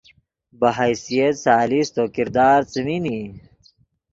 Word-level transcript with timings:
بہ 0.59 0.69
حیثیت 0.77 1.33
ثالث 1.45 1.87
تو 1.95 2.03
کردار 2.15 2.59
څیمین 2.71 3.03
ای 3.09 3.23